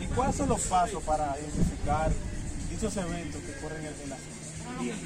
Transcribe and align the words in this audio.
¿Y 0.00 0.06
cuáles 0.14 0.36
son 0.36 0.48
los 0.48 0.62
pasos 0.62 1.02
para 1.02 1.36
identificar 1.38 2.10
dichos 2.70 2.96
eventos 2.96 3.42
que 3.42 3.52
ocurren 3.58 3.84
en 3.84 4.10
la? 4.10 4.16
Bien. 4.80 4.96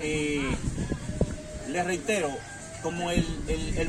Eh, 0.00 0.56
les 1.68 1.84
reitero, 1.86 2.28
como 2.82 3.12
el, 3.12 3.24
el, 3.46 3.88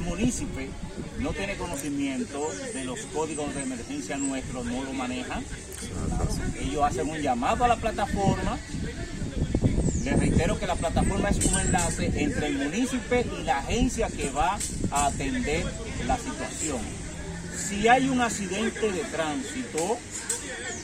no 1.19 1.31
tiene 1.31 1.55
conocimiento 1.55 2.51
de 2.73 2.83
los 2.83 2.99
códigos 3.15 3.55
de 3.55 3.63
emergencia 3.63 4.17
nuestros, 4.17 4.63
no 4.65 4.83
lo 4.83 4.93
maneja, 4.93 5.41
ellos 6.59 6.83
hacen 6.83 7.09
un 7.09 7.17
llamado 7.17 7.65
a 7.65 7.67
la 7.67 7.77
plataforma. 7.77 8.59
Les 10.03 10.19
reitero 10.19 10.59
que 10.59 10.67
la 10.67 10.75
plataforma 10.75 11.29
es 11.29 11.43
un 11.45 11.59
enlace 11.59 12.11
entre 12.15 12.47
el 12.47 12.57
municipio 12.59 13.23
y 13.39 13.43
la 13.43 13.59
agencia 13.59 14.07
que 14.07 14.29
va 14.29 14.59
a 14.91 15.05
atender 15.07 15.65
la 16.05 16.17
situación. 16.17 17.02
Si 17.73 17.87
hay 17.87 18.07
un 18.07 18.21
accidente 18.21 18.91
de 18.91 19.03
tránsito 19.05 19.97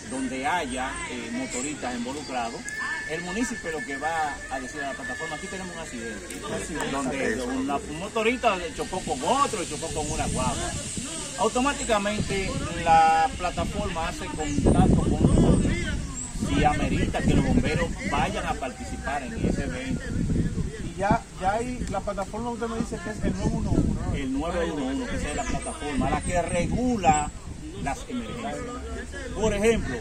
donde 0.09 0.45
haya 0.47 0.91
eh, 1.11 1.29
motoristas 1.33 1.95
involucrados, 1.95 2.59
el 3.11 3.21
municipio 3.21 3.71
lo 3.71 3.85
que 3.85 3.95
va 3.97 4.35
a 4.49 4.59
decir 4.59 4.81
a 4.81 4.87
la 4.87 4.93
plataforma, 4.93 5.35
aquí 5.35 5.45
tenemos 5.47 5.71
un 5.75 5.81
accidente, 5.81 6.91
donde 6.91 7.43
una, 7.43 7.75
un 7.77 7.99
motorista 7.99 8.57
chocó 8.75 8.99
con 9.01 9.23
otro, 9.23 9.63
chocó 9.65 9.87
con 9.93 10.09
una 10.09 10.25
guagua. 10.27 10.71
Automáticamente 11.37 12.49
la 12.83 13.29
plataforma 13.37 14.07
hace 14.07 14.25
contacto 14.25 14.95
con 14.95 15.21
nosotros 15.21 15.73
y 16.57 16.63
amerita 16.63 17.21
que 17.21 17.35
los 17.35 17.45
bomberos 17.45 17.87
vayan 18.09 18.45
a 18.47 18.53
participar 18.55 19.23
en 19.23 19.47
ese 19.47 19.63
evento. 19.63 20.03
Ya, 21.39 21.53
hay 21.53 21.85
la 21.89 22.01
plataforma, 22.01 22.49
usted 22.49 22.67
me 22.67 22.79
dice 22.79 22.99
que 23.01 23.11
es 23.11 23.23
el 23.23 23.37
911, 23.37 23.93
¿no? 23.93 24.13
El 24.13 24.33
911, 24.33 25.09
que 25.09 25.29
es 25.29 25.35
la 25.35 25.43
plataforma, 25.43 26.09
la 26.09 26.21
que 26.21 26.41
regula 26.41 27.31
las 27.83 27.99
emergencias. 28.09 28.55
Por 29.35 29.53
ejemplo, 29.53 29.95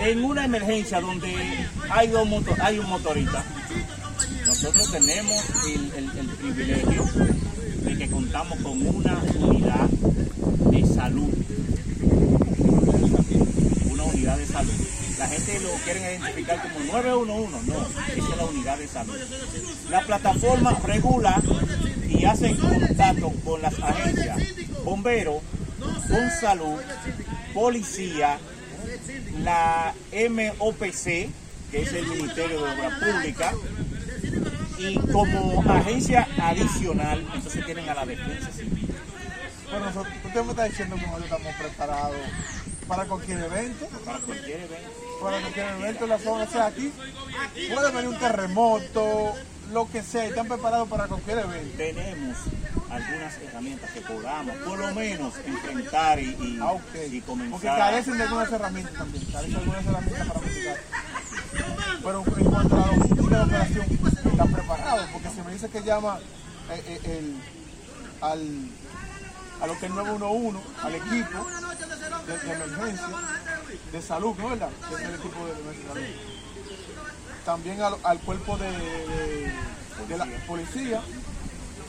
en 0.00 0.24
una 0.24 0.44
emergencia 0.44 1.00
donde 1.00 1.34
hay, 1.88 2.08
dos 2.08 2.28
motor, 2.28 2.60
hay 2.60 2.78
un 2.78 2.88
motorista, 2.88 3.42
nosotros 4.46 4.92
tenemos 4.92 5.42
el, 5.66 6.18
el 6.18 6.28
privilegio 6.28 7.04
de 7.82 7.98
que 7.98 8.10
contamos 8.10 8.58
con 8.60 8.86
una 8.86 9.22
unidad 9.38 9.88
de 9.88 10.86
salud. 10.86 11.32
Una 13.90 14.02
unidad 14.04 14.36
de 14.36 14.46
salud. 14.46 14.72
La 15.24 15.30
gente 15.30 15.58
lo 15.60 15.70
quiere 15.84 16.00
identificar 16.00 16.60
como 16.60 16.80
911, 16.84 17.70
no, 17.70 17.86
esa 18.14 18.32
es 18.32 18.36
la 18.36 18.44
unidad 18.44 18.76
de 18.76 18.86
salud. 18.86 19.16
La 19.88 20.00
plataforma 20.02 20.78
regula 20.84 21.40
y 22.06 22.26
hace 22.26 22.54
contacto 22.56 23.32
con 23.42 23.62
las 23.62 23.72
agencias, 23.80 24.36
bomberos, 24.84 25.40
con 25.80 26.30
salud, 26.38 26.78
policía, 27.54 28.36
la 29.42 29.94
MOPC, 30.12 31.04
que 31.70 31.82
es 31.82 31.92
el 31.94 32.06
Ministerio 32.06 32.62
de 32.62 32.70
Obras 32.74 32.92
Públicas, 33.02 33.54
y 34.78 34.94
como 35.10 35.62
agencia 35.72 36.28
adicional, 36.38 37.26
entonces 37.34 37.64
tienen 37.64 37.88
a 37.88 37.94
la 37.94 38.04
defensa. 38.04 38.50
Bueno, 39.70 39.86
nosotros- 39.86 40.44
me 40.44 40.50
está 40.50 40.64
diciendo 40.64 40.96
que 40.96 41.06
nosotros 41.06 41.24
estamos 41.32 41.54
preparados 41.54 42.16
para 42.88 43.04
cualquier 43.06 43.40
evento, 43.40 43.86
Para 44.04 44.18
cualquier 44.18 44.60
evento. 44.60 44.90
para 45.22 45.40
cualquier 45.40 45.66
evento 45.68 46.04
en 46.04 46.10
la 46.10 46.18
zona. 46.18 46.44
O 46.44 46.48
sea, 46.48 46.66
aquí 46.66 46.92
puede 47.74 47.90
venir 47.92 48.08
un 48.08 48.18
terremoto, 48.18 49.32
lo 49.72 49.90
que 49.90 50.02
sea, 50.02 50.24
están 50.26 50.46
preparados 50.48 50.88
para 50.88 51.06
cualquier 51.06 51.38
evento. 51.38 51.76
Tenemos 51.76 52.36
algunas 52.90 53.38
herramientas 53.38 53.90
que 53.90 54.00
podamos, 54.02 54.56
por 54.58 54.78
lo 54.78 54.94
menos, 54.94 55.34
enfrentar 55.46 56.18
y, 56.20 56.24
y, 56.30 56.58
Ah, 56.60 56.72
ok. 56.72 56.82
y 57.10 57.20
comenzar. 57.22 57.50
Porque 57.52 57.66
carecen 57.66 58.18
de 58.18 58.22
algunas 58.24 58.52
herramientas 58.52 58.94
también, 58.94 59.24
carecen 59.32 59.50
de 59.52 59.58
algunas 59.58 59.86
herramientas 59.86 60.26
para 60.28 60.40
mitigar. 60.40 60.76
Pero 62.02 62.24
en 62.36 62.44
cuanto 62.44 62.76
a 62.76 62.80
la 62.80 62.86
logística 62.96 63.36
de 63.36 63.42
operación, 63.44 63.86
están 64.30 64.52
preparados, 64.52 65.06
porque 65.12 65.28
si 65.30 65.40
me 65.42 65.52
dice 65.52 65.68
que 65.70 65.82
llama 65.82 66.18
eh, 66.70 66.82
eh, 66.86 67.00
el, 67.18 67.36
al, 68.20 68.68
a 69.60 69.66
lo 69.66 69.78
que 69.78 69.86
es 69.86 69.92
911, 69.92 70.58
al 70.82 70.94
equipo 70.94 71.46
de, 72.26 72.34
emergencia, 72.52 73.06
de 73.92 74.02
salud, 74.02 74.34
¿no 74.38 74.48
verdad? 74.50 74.68
Que 74.88 74.94
es 74.94 75.00
el 75.02 75.12
de 75.46 75.60
emergencia. 75.60 76.22
También 77.44 77.80
al, 77.82 77.94
al 78.02 78.18
cuerpo 78.20 78.56
de, 78.56 78.70
de- 80.08 80.18
la 80.18 80.26
policía 80.46 81.00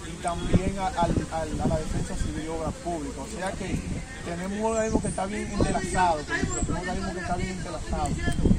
y 0.08 0.22
también 0.22 0.78
a, 0.80 0.88
al- 0.88 1.28
al- 1.32 1.62
a 1.62 1.68
la 1.68 1.78
defensa 1.80 2.16
civil 2.16 2.44
y 2.46 2.48
obras 2.48 2.74
públicas. 2.84 3.20
O 3.20 3.38
sea 3.38 3.52
que 3.52 3.80
tenemos 4.26 4.58
un 4.60 4.66
organismo 4.66 5.02
que 5.02 5.08
está 5.08 5.26
bien 5.26 5.52
entrelazado, 5.52 6.20
un 6.68 6.76
organismo 6.76 7.14
que 7.14 7.20
está 7.20 7.36
bien 7.38 7.50
entrelazado. 7.52 8.10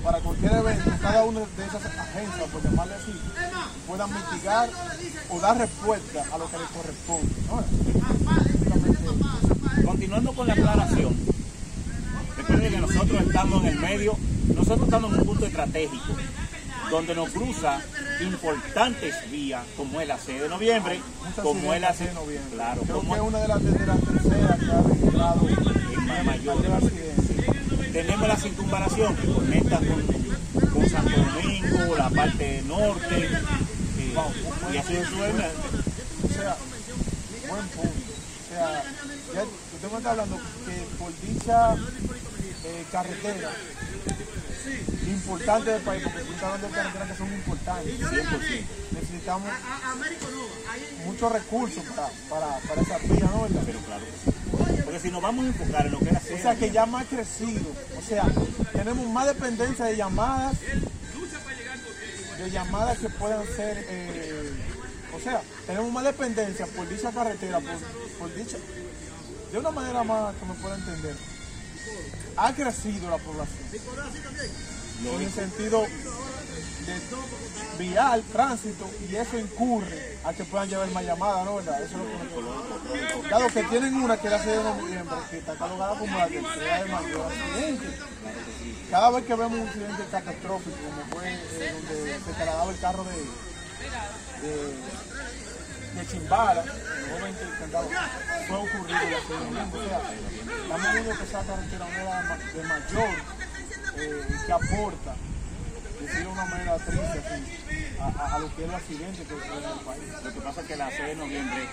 Para 0.02 0.18
cualquier 0.20 0.52
evento, 0.52 0.90
cada 1.02 1.24
una 1.24 1.40
de 1.40 1.64
esas 1.66 1.84
agencias, 1.84 2.50
por 2.50 2.62
llamarle 2.62 2.94
así, 2.94 3.12
puedan 3.86 4.10
mitigar 4.12 4.70
o 5.28 5.40
dar 5.40 5.58
respuesta 5.58 6.24
a 6.32 6.38
lo 6.38 6.50
que 6.50 6.58
les 6.58 6.68
corresponde. 6.68 7.34
Continuando 9.84 10.32
con 10.32 10.46
la 10.46 10.52
aclaración, 10.54 10.95
estamos 13.36 13.62
en 13.64 13.68
el 13.68 13.78
medio, 13.78 14.16
nosotros 14.54 14.82
estamos 14.84 15.12
en 15.12 15.20
un 15.20 15.26
punto 15.26 15.44
estratégico, 15.46 16.14
donde 16.90 17.14
nos 17.14 17.28
cruza 17.30 17.80
importantes 18.22 19.14
vías, 19.30 19.62
como 19.76 20.00
es 20.00 20.08
la 20.08 20.18
sede 20.18 20.42
de 20.44 20.48
noviembre, 20.48 21.00
muchas 21.22 21.44
como 21.44 21.74
es 21.74 21.80
la 21.82 21.88
accidentes 21.88 21.98
sede 21.98 22.08
de 22.08 22.14
noviembre. 22.14 22.54
Claro, 22.54 22.80
Creo 22.82 22.96
como 22.96 23.12
que 23.14 23.20
es 23.20 23.26
una 23.26 23.38
de 23.40 23.48
las, 23.48 23.62
de 23.64 23.86
las 23.86 24.00
terceras 24.00 24.58
que 24.58 24.70
ha 24.70 24.82
registrado 24.82 25.48
en 25.48 26.06
ma- 26.06 26.22
mayor 26.22 26.62
tenemos 27.92 28.28
la 28.28 28.36
circunvalación 28.36 29.16
que 29.16 29.26
conecta 29.32 29.78
con, 29.80 30.68
con 30.72 30.88
Santo 30.90 31.10
Domingo, 31.20 31.96
la 31.96 32.08
parte 32.10 32.62
norte, 32.66 33.16
eh, 33.98 34.14
y 34.72 34.76
así 34.78 34.94
sucesivamente. 34.94 35.44
O 36.24 36.32
sea, 36.32 36.56
buen 37.50 37.66
punto. 37.68 37.90
O 37.90 38.48
sea, 38.48 38.82
ya 39.34 39.44
usted 39.76 39.90
me 39.90 39.98
está 39.98 40.10
hablando 40.10 40.36
que 40.36 40.96
por 40.98 41.20
dicha 41.20 41.74
eh, 42.64 42.84
carretera 42.90 43.52
importante 45.06 45.70
del 45.70 45.82
país, 45.82 46.02
porque 46.02 46.20
está 46.20 46.46
hablando 46.46 46.68
de 46.68 46.74
carreteras 46.74 47.08
que 47.08 47.16
son 47.16 47.32
importantes, 47.32 48.00
100%. 48.00 48.64
necesitamos 48.92 49.48
muchos 51.04 51.32
recursos 51.32 51.84
para, 51.84 52.08
para, 52.28 52.58
para 52.60 52.82
esa 52.82 52.98
vía, 52.98 53.28
¿no? 53.32 53.42
¿verdad? 53.42 53.62
Pero 53.66 53.78
claro 53.80 54.04
que 54.04 54.30
sí. 54.30 54.82
Porque 54.84 55.00
si 55.00 55.10
nos 55.10 55.22
vamos 55.22 55.44
a 55.44 55.48
enfocar 55.48 55.86
en 55.86 55.92
lo 55.92 55.98
que 55.98 56.06
es 56.06 56.12
la 56.12 56.20
O 56.20 56.38
sea, 56.42 56.54
que 56.56 56.70
ya 56.70 56.86
más 56.86 57.06
crecido. 57.06 57.72
O 57.98 58.02
sea, 58.02 58.24
tenemos 58.72 59.06
más 59.08 59.26
dependencia 59.26 59.84
de 59.84 59.96
llamadas, 59.96 60.56
de 62.38 62.50
llamadas 62.50 62.98
que 62.98 63.08
puedan 63.10 63.44
ser, 63.46 63.84
eh, 63.88 64.52
o 65.14 65.20
sea, 65.20 65.42
tenemos 65.66 65.90
más 65.92 66.04
dependencia 66.04 66.66
por 66.66 66.88
dicha 66.88 67.10
carretera, 67.10 67.60
por, 67.60 67.78
por 68.18 68.34
dicha, 68.34 68.58
de 69.56 69.60
una 69.60 69.70
manera 69.70 70.04
más 70.04 70.34
que 70.34 70.44
me 70.44 70.52
pueda 70.52 70.74
entender. 70.74 71.16
Ha 72.36 72.52
crecido 72.52 73.08
la 73.08 73.16
población. 73.16 73.56
En 75.02 75.22
el 75.22 75.32
sentido 75.32 75.86
de 76.86 77.84
vial, 77.84 78.22
tránsito, 78.32 78.86
y 79.08 79.16
eso 79.16 79.38
incurre 79.38 80.18
a 80.24 80.34
que 80.34 80.44
puedan 80.44 80.68
llevar 80.68 80.90
más 80.90 81.04
llamadas, 81.04 81.46
¿no? 81.46 81.56
¿Verdad? 81.56 81.82
Eso 81.82 81.96
es 81.96 82.34
lo 82.34 83.22
que 83.22 83.28
Dado 83.30 83.46
que 83.48 83.62
tienen 83.64 83.94
una 83.94 84.18
que 84.18 84.26
es 84.26 84.32
la 84.32 84.42
6 84.42 84.56
de 84.56 84.62
noviembre, 84.62 85.16
que 85.30 85.38
está 85.38 85.52
catalogada 85.52 85.98
como 85.98 86.18
la 86.18 86.28
tercera 86.28 86.82
de 86.82 86.90
mayor 86.90 87.32
accidente. 87.32 87.86
Cada 88.90 89.10
vez 89.10 89.24
que 89.24 89.34
vemos 89.34 89.58
un 89.58 89.68
accidente 89.68 90.04
catastrófico, 90.10 90.76
como 90.76 91.18
fue 91.18 91.32
eh, 91.32 91.72
donde 91.72 92.18
se 92.18 92.32
trasladaba 92.34 92.72
el 92.72 92.78
carro 92.78 93.04
de, 93.04 93.16
de, 94.46 94.74
de 95.96 96.04
joven 97.10 97.34
que 97.36 97.44
intentaba, 97.44 97.86
fue 98.46 98.56
ocurrido 98.56 98.98
la 99.10 99.18
6 99.26 99.28
de 99.28 99.44
noviembre. 99.46 99.80
O 99.80 99.88
sea, 99.88 100.00
estamos 100.62 100.92
viendo 100.92 101.16
que 101.18 101.24
esa 101.24 101.42
carretera 101.42 101.86
ma- 102.28 102.36
de 102.36 102.62
mayor 102.62 103.14
eh, 103.98 104.26
que 104.46 104.52
aporta, 104.52 105.14
decirlo 106.00 106.20
de 106.20 106.26
una 106.32 106.44
manera 106.44 106.76
triste, 106.76 107.18
así, 107.24 107.98
a, 107.98 108.22
a- 108.22 108.34
a 108.34 108.38
lo 108.40 108.54
que 108.54 108.62
es 108.64 108.68
el 108.68 108.74
accidente 108.74 109.24
que 109.24 109.34
ocurre 109.34 109.56
en 109.56 109.64
el 109.78 109.84
país. 109.86 110.02
Lo 110.22 110.32
que 110.34 110.40
pasa 110.40 110.60
es 110.60 110.66
que 110.66 110.76
la 110.76 110.90
sede 110.90 111.08
de 111.08 111.16
noviembre 111.16 111.68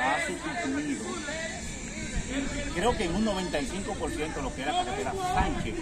ha 0.00 0.26
sustituido, 0.26 1.04
creo 2.74 2.96
que 2.96 3.04
en 3.04 3.14
un 3.16 3.24
95% 3.26 4.42
lo 4.42 4.54
que 4.54 4.62
era 4.62 4.72
carretera 4.72 5.12
Sánchez. 5.34 5.74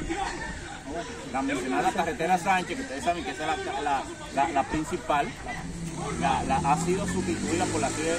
La 1.32 1.42
mencionada 1.42 1.92
carretera 1.92 2.38
Sánchez, 2.38 2.76
que 2.76 2.82
ustedes 2.82 3.04
saben 3.04 3.24
que 3.24 3.30
esa 3.32 3.54
es 3.54 3.82
la, 3.82 4.04
la- 4.52 4.62
principal, 4.64 5.26
ha 6.22 6.76
sido 6.84 7.06
sustituida 7.06 7.64
por 7.66 7.80
la, 7.80 7.90
sede 7.90 8.16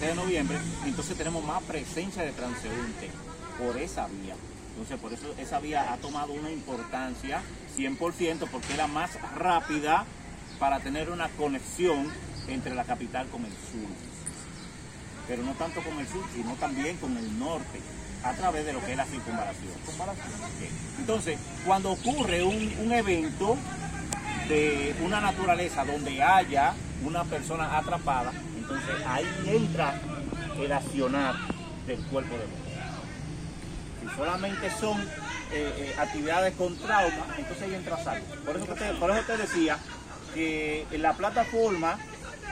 de, 0.00 0.06
de 0.06 0.14
noviembre, 0.14 0.58
entonces 0.84 1.16
tenemos 1.16 1.44
más 1.44 1.62
presencia 1.64 2.22
de 2.22 2.32
transeúnte 2.32 3.10
por 3.58 3.76
esa 3.76 4.06
vía. 4.06 4.34
Entonces, 4.70 4.98
por 5.00 5.12
eso 5.12 5.34
esa 5.38 5.58
vía 5.58 5.92
ha 5.92 5.96
tomado 5.96 6.32
una 6.32 6.50
importancia 6.52 7.40
100% 7.76 8.46
porque 8.50 8.72
es 8.72 8.76
la 8.78 8.86
más 8.86 9.10
rápida 9.36 10.04
para 10.60 10.78
tener 10.80 11.10
una 11.10 11.28
conexión 11.30 12.06
entre 12.46 12.74
la 12.74 12.84
capital 12.84 13.26
con 13.28 13.44
el 13.44 13.50
sur. 13.50 13.88
Pero 15.28 15.42
no 15.42 15.52
tanto 15.52 15.82
con 15.82 15.98
el 15.98 16.08
sur, 16.08 16.24
sino 16.34 16.54
también 16.54 16.96
con 16.96 17.16
el 17.16 17.38
norte. 17.38 17.80
a 18.24 18.32
través 18.32 18.66
de 18.66 18.72
lo 18.72 18.84
que 18.84 18.90
es 18.90 18.96
la 18.96 19.04
circunvalación. 19.04 19.72
Entonces, 20.98 21.38
cuando 21.64 21.92
ocurre 21.92 22.42
un, 22.42 22.74
un 22.84 22.92
evento 22.92 23.56
de 24.48 24.94
una 25.04 25.20
naturaleza 25.20 25.84
donde 25.84 26.20
haya 26.22 26.74
una 27.04 27.22
persona 27.24 27.78
atrapada, 27.78 28.32
entonces 28.56 28.94
ahí 29.06 29.26
entra 29.46 30.00
el 30.58 30.72
accionar 30.72 31.36
del 31.86 31.98
cuerpo 32.06 32.34
de 32.34 32.44
bomberos. 32.46 32.68
Si 34.00 34.16
solamente 34.16 34.70
son 34.80 35.00
eh, 35.00 35.06
eh, 35.52 35.94
actividades 35.98 36.54
con 36.54 36.76
trauma, 36.76 37.26
entonces 37.36 37.62
ahí 37.62 37.74
entra 37.74 38.02
salvo. 38.02 38.26
Por 38.44 38.56
eso, 38.56 38.66
te, 38.74 38.94
por 38.94 39.10
eso 39.10 39.22
te 39.26 39.36
decía 39.36 39.78
que 40.34 40.86
la 40.98 41.12
plataforma 41.14 41.98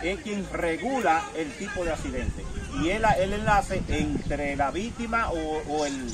es 0.03 0.21
quien 0.21 0.47
regula 0.53 1.23
el 1.37 1.51
tipo 1.57 1.85
de 1.85 1.93
accidente 1.93 2.45
y 2.83 2.91
el, 2.91 3.05
el 3.19 3.33
enlace 3.33 3.83
entre 3.89 4.57
la 4.57 4.71
víctima 4.71 5.31
o, 5.31 5.87
el, 5.87 6.13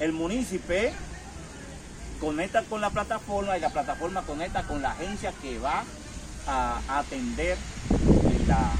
el 0.00 0.12
municipio 0.12 0.90
conecta 2.20 2.62
con 2.62 2.80
la 2.80 2.90
plataforma 2.90 3.56
y 3.56 3.60
la 3.60 3.70
plataforma 3.70 4.22
conecta 4.22 4.62
con 4.62 4.82
la 4.82 4.92
agencia 4.92 5.32
que 5.42 5.58
va 5.58 5.84
a 6.46 6.98
atender 6.98 7.56
la 8.46 8.72